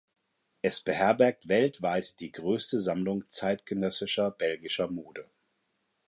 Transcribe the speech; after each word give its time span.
Es 0.63 0.79
beherbergt 0.81 1.47
weltweit 1.47 2.19
die 2.21 2.31
größte 2.31 2.79
Sammlung 2.79 3.29
zeitgenössischer 3.29 4.31
belgischer 4.31 4.87
Mode. 4.87 5.29